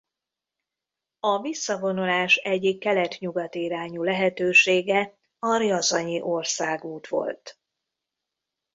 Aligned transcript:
A 1.19 1.41
visszavonulás 1.41 2.35
egyik 2.35 2.79
kelet-nyugati 2.79 3.63
irányú 3.63 4.03
lehetősége 4.03 5.17
a 5.39 5.57
rjazanyi 5.57 6.21
országút 6.21 7.07
volt. 7.07 7.59